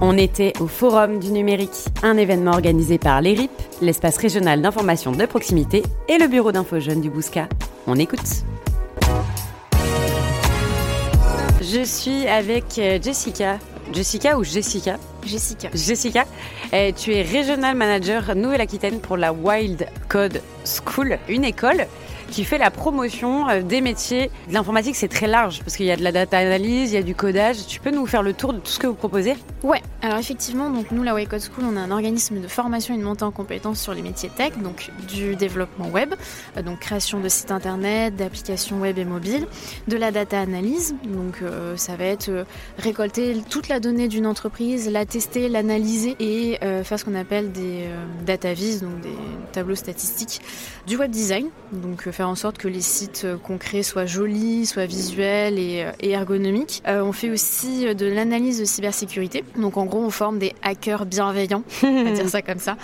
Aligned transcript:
On 0.00 0.16
était 0.16 0.52
au 0.60 0.68
Forum 0.68 1.18
du 1.18 1.32
numérique, 1.32 1.86
un 2.04 2.16
événement 2.16 2.52
organisé 2.52 2.98
par 2.98 3.20
l'ERIP, 3.20 3.50
l'espace 3.82 4.16
régional 4.16 4.62
d'information 4.62 5.10
de 5.10 5.26
proximité, 5.26 5.82
et 6.08 6.18
le 6.18 6.28
bureau 6.28 6.52
d'info 6.52 6.78
jeunes 6.78 7.00
du 7.00 7.10
Bousca. 7.10 7.48
On 7.88 7.96
écoute. 7.96 8.20
Je 11.60 11.82
suis 11.82 12.28
avec 12.28 12.78
euh, 12.78 13.00
Jessica. 13.02 13.58
Jessica 13.92 14.38
ou 14.38 14.44
Jessica? 14.44 14.98
Jessica. 15.26 15.68
Jessica, 15.74 16.26
euh, 16.74 16.92
tu 16.96 17.12
es 17.12 17.22
Regional 17.22 17.74
Manager 17.74 18.36
Nouvelle-Aquitaine 18.36 19.00
pour 19.00 19.16
la 19.16 19.32
Wild 19.32 19.88
Code 20.08 20.40
School, 20.64 21.18
une 21.28 21.44
école 21.44 21.88
qui 22.30 22.44
fait 22.44 22.58
la 22.58 22.70
promotion 22.70 23.48
euh, 23.48 23.62
des 23.62 23.80
métiers 23.80 24.30
l'informatique. 24.50 24.96
C'est 24.96 25.08
très 25.08 25.26
large 25.26 25.60
parce 25.60 25.76
qu'il 25.76 25.86
y 25.86 25.90
a 25.90 25.96
de 25.96 26.02
la 26.02 26.12
data 26.12 26.38
analyse, 26.38 26.92
il 26.92 26.94
y 26.94 26.98
a 26.98 27.02
du 27.02 27.14
codage. 27.14 27.66
Tu 27.66 27.80
peux 27.80 27.90
nous 27.90 28.06
faire 28.06 28.22
le 28.22 28.32
tour 28.32 28.52
de 28.52 28.58
tout 28.58 28.70
ce 28.70 28.78
que 28.78 28.86
vous 28.86 28.94
proposez? 28.94 29.36
Ouais, 29.62 29.82
alors 30.02 30.18
effectivement, 30.18 30.70
donc 30.70 30.90
nous, 30.90 31.02
la 31.02 31.14
Way 31.14 31.26
Code 31.26 31.40
School, 31.40 31.64
on 31.70 31.76
a 31.76 31.80
un 31.80 31.90
organisme 31.90 32.40
de 32.40 32.48
formation 32.48 32.94
et 32.94 32.98
de 32.98 33.02
montée 33.02 33.24
en 33.24 33.30
compétences 33.30 33.80
sur 33.80 33.94
les 33.94 34.02
métiers 34.02 34.28
tech, 34.28 34.52
donc 34.58 34.90
du 35.08 35.36
développement 35.36 35.88
web, 35.88 36.14
euh, 36.56 36.62
donc 36.62 36.80
création 36.80 37.20
de 37.20 37.28
sites 37.28 37.50
internet, 37.50 38.14
d'applications 38.16 38.80
web 38.80 38.98
et 38.98 39.04
mobiles, 39.04 39.46
de 39.88 39.96
la 39.96 40.10
data 40.10 40.40
analyse, 40.40 40.94
donc 41.04 41.42
euh, 41.42 41.76
ça 41.76 41.96
va 41.96 42.04
être 42.04 42.46
récolter 42.78 43.36
toute 43.48 43.68
la 43.68 43.80
donnée 43.80 44.08
d'une 44.08 44.26
entreprise, 44.26 44.90
la 44.90 45.06
tester, 45.06 45.48
l'analyser 45.48 46.16
et 46.20 46.58
faire 46.84 46.98
ce 46.98 47.04
qu'on 47.04 47.14
appelle 47.14 47.52
des 47.52 47.86
data 48.24 48.52
vis, 48.52 48.80
donc 48.80 49.00
des 49.00 49.16
tableaux 49.52 49.74
statistiques, 49.74 50.40
du 50.86 50.96
web 50.96 51.10
design, 51.10 51.48
donc 51.72 52.08
faire 52.18 52.28
en 52.28 52.34
sorte 52.34 52.58
que 52.58 52.66
les 52.66 52.80
sites 52.80 53.28
qu'on 53.44 53.58
crée 53.58 53.84
soient 53.84 54.04
jolis, 54.04 54.66
soient 54.66 54.86
visuels 54.86 55.56
et, 55.56 55.84
euh, 55.84 55.92
ergonomiques. 56.00 56.82
Euh, 56.88 57.00
on 57.00 57.12
fait 57.12 57.30
aussi 57.30 57.94
de 57.94 58.06
l'analyse 58.06 58.58
de 58.58 58.64
cybersécurité. 58.64 59.44
Donc 59.56 59.76
en 59.76 59.84
gros, 59.84 60.00
on 60.00 60.10
forme 60.10 60.40
des 60.40 60.52
hackers 60.64 61.06
bienveillants, 61.06 61.62
on 61.84 62.04
va 62.04 62.10
dire 62.10 62.28
ça 62.28 62.42
comme 62.42 62.58
ça, 62.58 62.76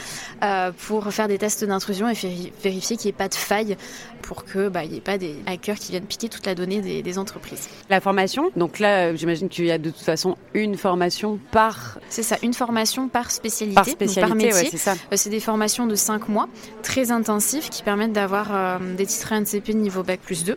euh, 0.44 0.70
pour 0.86 1.12
faire 1.12 1.27
des 1.27 1.39
tests 1.39 1.64
d'intrusion 1.64 2.09
et 2.09 2.14
vérifier 2.62 2.97
qu'il 2.97 3.09
n'y 3.09 3.11
ait 3.11 3.19
pas 3.19 3.28
de 3.28 3.34
faille 3.34 3.77
pour 4.22 4.44
que 4.44 4.69
bah, 4.69 4.86
n'y 4.86 4.98
ait 4.98 5.00
pas 5.03 5.19
des 5.19 5.34
hackers 5.47 5.77
qui 5.77 5.91
viennent 5.91 6.06
piquer 6.06 6.28
toute 6.28 6.47
la 6.47 6.55
donnée 6.55 6.81
des, 6.81 7.19
entreprises. 7.19 7.69
La 7.91 8.00
formation, 8.00 8.50
donc 8.56 8.78
là, 8.78 9.14
j'imagine 9.14 9.48
qu'il 9.48 9.66
y 9.66 9.70
a 9.70 9.78
de 9.78 9.91
toute 9.91 10.00
façon 10.03 10.37
une 10.55 10.77
formation 10.77 11.39
par. 11.50 11.98
C'est 12.09 12.22
ça, 12.22 12.37
une 12.42 12.55
formation 12.55 13.09
par 13.09 13.31
spécialité, 13.31 13.75
par, 13.75 13.87
spécialité, 13.87 14.34
métier. 14.34 14.69
c'est 14.70 14.78
ça. 14.78 14.94
c'est 15.12 15.28
des 15.28 15.41
formations 15.41 15.87
de 15.87 15.94
5 15.94 16.28
mois, 16.28 16.48
très 16.83 17.11
intensives, 17.11 17.69
qui 17.69 17.83
permettent 17.83 18.12
d'avoir 18.12 18.81
des 18.81 19.06
titres 19.06 19.23
NCP 19.33 19.75
niveau 19.75 20.03
Bac 20.03 20.20
plus 20.20 20.44
2. 20.44 20.56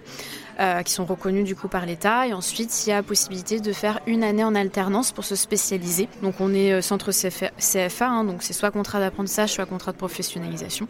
Euh, 0.60 0.82
qui 0.82 0.92
sont 0.92 1.06
reconnus 1.06 1.46
du 1.46 1.56
coup 1.56 1.68
par 1.68 1.86
l'État. 1.86 2.26
Et 2.26 2.34
ensuite, 2.34 2.88
il 2.88 2.90
y 2.90 2.94
a 2.94 3.04
possibilité 3.04 3.60
de 3.60 3.72
faire 3.72 4.00
une 4.08 4.24
année 4.24 4.44
en 4.44 4.56
alternance 4.56 5.12
pour 5.12 5.24
se 5.24 5.36
spécialiser. 5.36 6.10
Donc 6.24 6.42
on 6.42 6.52
est 6.52 6.74
euh, 6.74 6.82
centre 6.82 7.12
CFA, 7.12 8.08
hein, 8.08 8.24
donc 8.24 8.42
c'est 8.42 8.54
soit 8.54 8.72
contrat 8.72 9.00
d'apprentissage, 9.00 9.54
soit 9.54 9.68
contrat 9.68 9.92
de 9.92 9.98
professionnalisation. 9.98 10.88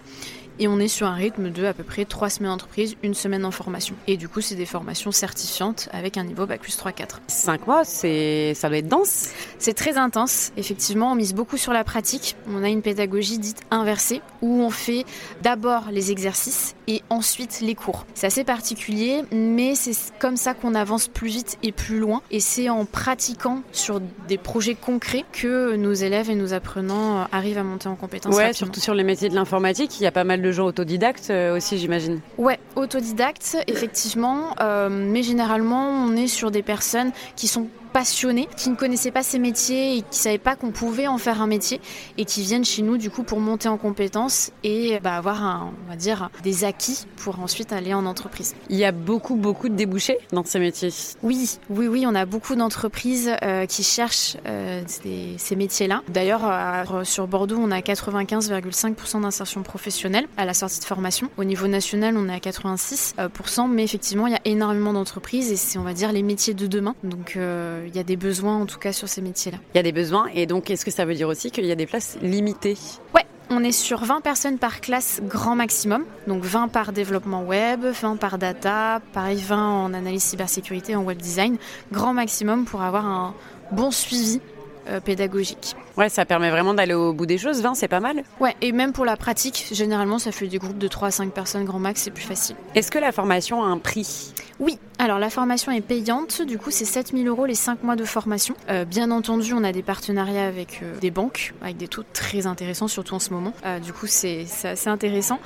Et 0.59 0.69
on 0.69 0.79
est 0.79 0.87
sur 0.87 1.05
un 1.05 1.13
rythme 1.13 1.51
de 1.51 1.65
à 1.65 1.73
peu 1.73 1.83
près 1.83 2.05
3 2.05 2.29
semaines 2.29 2.51
d'entreprise, 2.51 2.95
une 3.03 3.13
semaine 3.13 3.43
en 3.43 3.51
formation. 3.51 3.93
Et 4.07 4.15
du 4.15 4.29
coup, 4.29 4.39
c'est 4.39 4.55
des 4.55 4.65
formations 4.65 5.11
certifiantes 5.11 5.89
avec 5.91 6.17
un 6.17 6.23
niveau 6.23 6.45
Bac 6.45 6.61
plus 6.61 6.77
3-4. 6.77 7.19
5 7.27 7.67
mois, 7.67 7.83
ça 7.83 8.07
doit 8.07 8.77
être 8.77 8.87
dense 8.87 9.31
C'est 9.59 9.73
très 9.73 9.97
intense. 9.97 10.51
Effectivement, 10.57 11.11
on 11.11 11.15
mise 11.15 11.33
beaucoup 11.33 11.57
sur 11.57 11.73
la 11.73 11.83
pratique. 11.83 12.35
On 12.49 12.63
a 12.63 12.69
une 12.69 12.81
pédagogie 12.81 13.39
dite 13.39 13.61
inversée 13.71 14.21
où 14.41 14.61
on 14.61 14.69
fait 14.69 15.05
d'abord 15.41 15.85
les 15.91 16.11
exercices 16.11 16.75
et 16.87 17.01
ensuite 17.09 17.59
les 17.61 17.75
cours. 17.75 18.05
C'est 18.13 18.27
assez 18.27 18.43
particulier, 18.43 19.23
mais 19.31 19.75
c'est 19.75 19.95
comme 20.19 20.37
ça 20.37 20.53
qu'on 20.53 20.75
avance 20.75 21.07
plus 21.07 21.29
vite 21.29 21.57
et 21.63 21.71
plus 21.71 21.99
loin. 21.99 22.21
Et 22.31 22.39
c'est 22.39 22.69
en 22.69 22.85
pratiquant 22.85 23.61
sur 23.71 23.99
des 24.27 24.37
projets 24.37 24.75
concrets 24.75 25.25
que 25.31 25.75
nos 25.75 25.93
élèves 25.93 26.29
et 26.29 26.35
nos 26.35 26.53
apprenants 26.53 27.27
arrivent 27.31 27.57
à 27.57 27.63
monter 27.63 27.89
en 27.89 27.95
compétences. 27.95 28.35
Ouais, 28.35 28.53
surtout 28.53 28.79
sur 28.79 28.93
les 28.93 29.03
métiers 29.03 29.29
de 29.29 29.35
l'informatique, 29.35 29.99
il 29.99 30.03
y 30.03 30.07
a 30.07 30.11
pas 30.11 30.23
mal 30.23 30.41
de 30.41 30.51
gens 30.51 30.65
autodidactes 30.65 31.29
euh, 31.29 31.57
aussi, 31.57 31.77
j'imagine. 31.77 32.21
Ouais, 32.37 32.59
autodidactes, 32.75 33.57
effectivement. 33.67 34.55
Euh, 34.61 34.89
mais 34.89 35.23
généralement, 35.23 35.89
on 35.89 36.15
est 36.15 36.27
sur 36.27 36.51
des 36.51 36.63
personnes 36.63 37.11
qui 37.35 37.47
sont 37.47 37.67
passionnés, 37.97 38.47
qui 38.55 38.69
ne 38.69 38.75
connaissaient 38.75 39.09
pas 39.09 39.23
ces 39.23 39.39
métiers 39.39 39.97
et 39.97 40.01
qui 40.01 40.19
ne 40.19 40.23
savaient 40.23 40.37
pas 40.37 40.55
qu'on 40.55 40.69
pouvait 40.69 41.07
en 41.07 41.17
faire 41.17 41.41
un 41.41 41.47
métier 41.47 41.81
et 42.19 42.25
qui 42.25 42.43
viennent 42.43 42.63
chez 42.63 42.83
nous 42.83 42.95
du 42.97 43.09
coup 43.09 43.23
pour 43.23 43.39
monter 43.39 43.69
en 43.69 43.77
compétences 43.77 44.51
et 44.63 44.99
bah, 44.99 45.15
avoir 45.15 45.43
un, 45.43 45.73
on 45.83 45.89
va 45.89 45.95
dire 45.95 46.29
des 46.43 46.63
acquis 46.63 47.07
pour 47.15 47.39
ensuite 47.39 47.73
aller 47.73 47.95
en 47.95 48.05
entreprise. 48.05 48.53
Il 48.69 48.75
y 48.75 48.85
a 48.85 48.91
beaucoup 48.91 49.35
beaucoup 49.35 49.67
de 49.67 49.73
débouchés 49.73 50.19
dans 50.31 50.43
ces 50.43 50.59
métiers. 50.59 50.89
Oui, 51.23 51.57
oui, 51.71 51.87
oui, 51.87 52.05
on 52.05 52.13
a 52.13 52.27
beaucoup 52.27 52.55
d'entreprises 52.55 53.31
euh, 53.41 53.65
qui 53.65 53.81
cherchent 53.81 54.37
euh, 54.45 54.83
ces, 54.85 55.55
métiers-là. 55.55 56.03
D'ailleurs, 56.07 56.41
euh, 56.45 57.03
sur 57.03 57.25
Bordeaux, 57.27 57.57
on 57.59 57.71
a 57.71 57.79
95,5% 57.79 59.21
d'insertion 59.21 59.63
professionnelle 59.63 60.27
à 60.37 60.45
la 60.45 60.53
sortie 60.53 60.81
de 60.81 60.85
formation. 60.85 61.31
Au 61.37 61.45
niveau 61.45 61.65
national, 61.65 62.15
on 62.15 62.29
est 62.29 62.33
à 62.33 62.37
86%, 62.37 63.67
mais 63.71 63.83
effectivement, 63.83 64.27
il 64.27 64.33
y 64.33 64.35
a 64.35 64.41
énormément 64.45 64.93
d'entreprises 64.93 65.51
et 65.51 65.55
c'est, 65.55 65.79
on 65.79 65.83
va 65.83 65.93
dire, 65.93 66.11
les 66.11 66.21
métiers 66.21 66.53
de 66.53 66.67
demain. 66.67 66.93
Donc, 67.03 67.39
il 67.87 67.95
y 67.95 67.99
a 67.99 68.03
des 68.03 68.17
besoins 68.17 68.61
en 68.61 68.65
tout 68.65 68.79
cas 68.79 68.91
sur 68.91 69.07
ces 69.07 69.21
métiers-là. 69.21 69.57
Il 69.73 69.77
y 69.77 69.79
a 69.79 69.83
des 69.83 69.91
besoins 69.91 70.27
et 70.33 70.45
donc 70.45 70.69
est-ce 70.69 70.85
que 70.85 70.91
ça 70.91 71.05
veut 71.05 71.15
dire 71.15 71.27
aussi 71.27 71.51
qu'il 71.51 71.65
y 71.65 71.71
a 71.71 71.75
des 71.75 71.85
places 71.85 72.17
limitées? 72.21 72.77
Ouais, 73.15 73.25
on 73.49 73.63
est 73.63 73.71
sur 73.71 74.03
20 74.03 74.21
personnes 74.21 74.57
par 74.57 74.81
classe 74.81 75.21
grand 75.23 75.55
maximum, 75.55 76.05
donc 76.27 76.43
20 76.43 76.67
par 76.67 76.91
développement 76.91 77.43
web, 77.43 77.85
20 77.85 78.17
par 78.17 78.37
data, 78.37 79.01
pareil 79.13 79.41
20 79.41 79.85
en 79.85 79.93
analyse 79.93 80.23
cybersécurité, 80.23 80.95
en 80.95 81.03
web 81.03 81.17
design, 81.17 81.57
grand 81.91 82.13
maximum 82.13 82.65
pour 82.65 82.81
avoir 82.81 83.05
un 83.05 83.33
bon 83.71 83.91
suivi 83.91 84.41
euh, 84.87 84.99
pédagogique. 84.99 85.75
Ouais, 85.97 86.09
ça 86.09 86.25
permet 86.25 86.51
vraiment 86.51 86.75
d'aller 86.75 86.93
au 86.93 87.11
bout 87.11 87.25
des 87.25 87.39
choses. 87.39 87.61
20, 87.61 87.73
c'est 87.73 87.87
pas 87.87 87.99
mal. 87.99 88.23
Ouais, 88.39 88.55
et 88.61 88.71
même 88.71 88.93
pour 88.93 89.03
la 89.03 89.17
pratique, 89.17 89.65
généralement, 89.71 90.19
ça 90.19 90.31
fait 90.31 90.47
des 90.47 90.59
groupes 90.59 90.77
de 90.77 90.87
3 90.87 91.07
à 91.07 91.11
5 91.11 91.33
personnes 91.33 91.65
grand 91.65 91.79
max, 91.79 92.03
c'est 92.03 92.11
plus 92.11 92.23
facile. 92.23 92.55
Est-ce 92.75 92.91
que 92.91 92.99
la 92.99 93.11
formation 93.11 93.63
a 93.63 93.67
un 93.67 93.79
prix? 93.79 94.33
Oui, 94.59 94.77
alors 94.99 95.17
la 95.17 95.29
formation 95.29 95.71
est 95.71 95.81
payante, 95.81 96.41
du 96.41 96.57
coup 96.57 96.71
c'est 96.71 96.85
7000 96.85 97.27
euros 97.27 97.45
les 97.45 97.53
5 97.53 97.83
mois 97.83 97.95
de 97.95 98.05
formation. 98.05 98.55
Euh, 98.69 98.85
bien 98.85 99.11
entendu, 99.11 99.53
on 99.53 99.63
a 99.63 99.71
des 99.71 99.83
partenariats 99.83 100.47
avec 100.47 100.81
euh, 100.81 100.97
des 100.99 101.11
banques, 101.11 101.53
avec 101.61 101.77
des 101.77 101.87
taux 101.87 102.03
très 102.11 102.47
intéressants, 102.47 102.87
surtout 102.87 103.13
en 103.13 103.19
ce 103.19 103.31
moment. 103.31 103.53
du 103.83 103.93
coup, 103.93 104.07
c'est 104.07 104.45
assez 104.63 104.89
intéressant. 104.89 105.39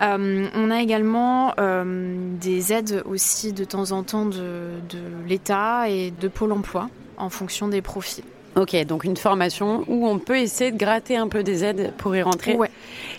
on 0.00 0.70
a 0.70 0.80
également 0.80 1.54
des 2.40 2.72
aides 2.72 3.02
aussi 3.06 3.52
de 3.52 3.64
temps 3.64 3.92
en 3.92 4.02
temps 4.02 4.26
de, 4.26 4.72
de 4.88 4.98
l'État 5.26 5.88
et 5.88 6.10
de 6.10 6.28
Pôle 6.28 6.52
emploi 6.52 6.88
en 7.18 7.30
fonction 7.30 7.68
des 7.68 7.82
profils. 7.82 8.24
Ok, 8.56 8.74
donc 8.86 9.04
une 9.04 9.18
formation 9.18 9.84
où 9.86 10.08
on 10.08 10.18
peut 10.18 10.38
essayer 10.38 10.72
de 10.72 10.78
gratter 10.78 11.16
un 11.16 11.28
peu 11.28 11.42
des 11.42 11.62
aides 11.62 11.92
pour 11.98 12.16
y 12.16 12.22
rentrer. 12.22 12.54
Ouais. 12.54 12.70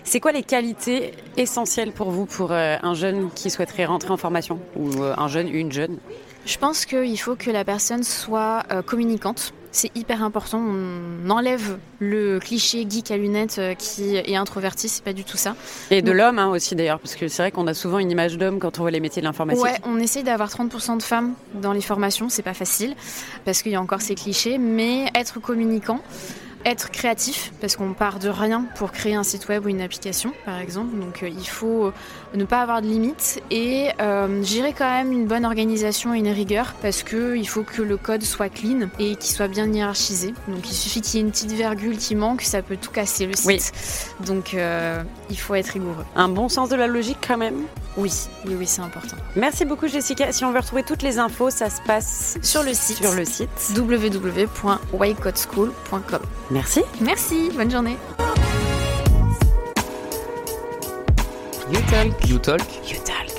C'est 0.02 0.18
quoi 0.18 0.32
les 0.32 0.42
qualités 0.42 1.12
essentielles 1.36 1.92
pour 1.92 2.10
vous, 2.10 2.26
pour 2.26 2.50
euh, 2.50 2.76
un 2.82 2.94
jeune 2.94 3.30
qui 3.30 3.48
souhaiterait 3.48 3.84
rentrer 3.84 4.10
en 4.10 4.16
formation? 4.16 4.58
Ou 4.74 5.00
euh, 5.00 5.14
un 5.16 5.28
jeune, 5.28 5.48
une 5.48 5.70
jeune? 5.70 5.98
Je 6.44 6.58
pense 6.58 6.86
qu'il 6.86 7.20
faut 7.20 7.36
que 7.36 7.52
la 7.52 7.64
personne 7.64 8.02
soit 8.02 8.64
euh, 8.72 8.82
communicante 8.82 9.54
c'est 9.70 9.94
hyper 9.96 10.22
important. 10.22 10.58
On 10.58 11.30
enlève 11.30 11.78
le 12.00 12.38
cliché 12.38 12.86
geek 12.88 13.10
à 13.10 13.16
lunettes 13.16 13.56
euh, 13.58 13.74
qui 13.74 14.16
est 14.16 14.36
introverti, 14.36 14.88
c'est 14.88 15.04
pas 15.04 15.12
du 15.12 15.24
tout 15.24 15.36
ça. 15.36 15.54
Et 15.90 16.02
de 16.02 16.12
l'homme 16.12 16.38
hein, 16.38 16.48
aussi 16.48 16.74
d'ailleurs, 16.74 17.00
parce 17.00 17.14
que 17.14 17.28
c'est 17.28 17.42
vrai 17.42 17.50
qu'on 17.50 17.66
a 17.66 17.74
souvent 17.74 17.98
une 17.98 18.10
image 18.10 18.38
d'homme 18.38 18.58
quand 18.58 18.78
on 18.78 18.82
voit 18.82 18.90
les 18.90 19.00
métiers 19.00 19.22
de 19.22 19.26
l'informatique. 19.26 19.62
Ouais, 19.62 19.78
on 19.84 19.98
essaye 19.98 20.22
d'avoir 20.22 20.48
30% 20.48 20.98
de 20.98 21.02
femmes 21.02 21.34
dans 21.54 21.72
les 21.72 21.80
formations, 21.80 22.28
c'est 22.28 22.42
pas 22.42 22.54
facile, 22.54 22.94
parce 23.44 23.62
qu'il 23.62 23.72
y 23.72 23.76
a 23.76 23.80
encore 23.80 24.00
ces 24.00 24.14
clichés, 24.14 24.58
mais 24.58 25.10
être 25.14 25.40
communicant, 25.40 26.00
être 26.70 26.90
créatif 26.90 27.52
parce 27.60 27.76
qu'on 27.76 27.92
part 27.92 28.18
de 28.18 28.28
rien 28.28 28.64
pour 28.76 28.92
créer 28.92 29.14
un 29.14 29.22
site 29.22 29.48
web 29.48 29.66
ou 29.66 29.68
une 29.68 29.80
application 29.80 30.32
par 30.44 30.58
exemple. 30.58 30.98
Donc 30.98 31.22
euh, 31.22 31.28
il 31.28 31.48
faut 31.48 31.86
euh, 31.86 31.92
ne 32.34 32.44
pas 32.44 32.60
avoir 32.60 32.82
de 32.82 32.86
limites 32.86 33.42
et 33.50 33.88
euh, 34.00 34.42
gérer 34.42 34.72
quand 34.72 34.90
même 34.90 35.12
une 35.12 35.26
bonne 35.26 35.44
organisation 35.44 36.14
et 36.14 36.18
une 36.18 36.28
rigueur 36.28 36.74
parce 36.80 37.02
que 37.02 37.36
il 37.36 37.48
faut 37.48 37.62
que 37.62 37.82
le 37.82 37.96
code 37.96 38.22
soit 38.22 38.48
clean 38.48 38.88
et 38.98 39.16
qu'il 39.16 39.34
soit 39.34 39.48
bien 39.48 39.66
hiérarchisé. 39.66 40.34
Donc 40.48 40.70
il 40.70 40.74
suffit 40.74 41.00
qu'il 41.00 41.20
y 41.20 41.22
ait 41.22 41.26
une 41.26 41.32
petite 41.32 41.52
virgule 41.52 41.98
qui 41.98 42.14
manque 42.14 42.42
ça 42.42 42.62
peut 42.62 42.76
tout 42.76 42.90
casser 42.90 43.26
le 43.26 43.34
site. 43.34 43.72
Donc 44.26 44.56
il 45.30 45.38
faut 45.38 45.54
être 45.54 45.68
rigoureux. 45.68 46.04
Un 46.16 46.28
bon 46.28 46.48
sens 46.48 46.68
de 46.68 46.76
la 46.76 46.86
logique 46.86 47.18
quand 47.26 47.38
même? 47.38 47.64
Oui. 47.96 48.12
Oui 48.46 48.54
oui 48.58 48.66
c'est 48.66 48.82
important. 48.82 49.16
Merci 49.36 49.64
beaucoup 49.64 49.88
Jessica. 49.88 50.30
Si 50.32 50.44
on 50.44 50.52
veut 50.52 50.60
retrouver 50.60 50.82
toutes 50.82 51.02
les 51.02 51.18
infos 51.18 51.50
ça 51.50 51.70
se 51.70 51.80
passe 51.82 52.36
sur 52.42 52.62
le 52.62 52.74
site 52.74 52.98
sur 52.98 53.14
le 53.14 53.24
site. 53.24 53.48
www.waycodeschool.com 53.76 56.20
Merci. 56.58 56.80
Merci, 57.00 57.50
bonne 57.54 57.70
journée. 57.70 57.96
You 61.70 61.80
talk. 61.88 62.28
You 62.28 62.38
talk. 62.40 62.60
You 62.84 62.98
talk. 63.04 63.37